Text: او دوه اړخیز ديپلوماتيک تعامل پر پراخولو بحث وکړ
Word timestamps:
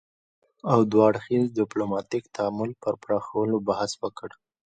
او 0.71 0.79
دوه 0.91 1.03
اړخیز 1.09 1.45
ديپلوماتيک 1.59 2.23
تعامل 2.35 2.71
پر 2.81 2.93
پراخولو 3.03 3.57
بحث 3.69 3.91
وکړ 4.03 4.29